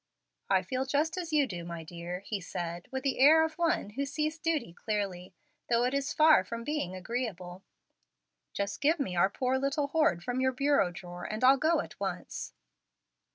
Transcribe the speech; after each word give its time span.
"I 0.49 0.63
feel 0.63 0.85
just 0.87 1.15
as 1.15 1.31
you 1.31 1.45
do, 1.45 1.63
my 1.63 1.83
dear," 1.83 2.21
he 2.21 2.41
said, 2.41 2.87
with 2.89 3.03
the 3.03 3.19
air 3.19 3.45
of 3.45 3.59
one 3.59 3.91
who 3.91 4.03
sees 4.03 4.39
duty 4.39 4.73
clearly, 4.73 5.35
though 5.69 5.83
it 5.83 5.93
is 5.93 6.11
far 6.11 6.43
from 6.43 6.63
being 6.63 6.95
agree 6.95 7.27
able. 7.29 7.61
"Just 8.51 8.81
give 8.81 8.99
me 8.99 9.15
our 9.15 9.29
poor 9.29 9.59
little 9.59 9.89
hoard 9.89 10.23
from 10.23 10.39
your 10.41 10.53
bureau 10.53 10.89
drawer, 10.89 11.25
and 11.25 11.43
I'll 11.43 11.57
go 11.57 11.81
at 11.81 11.99
once." 11.99 12.53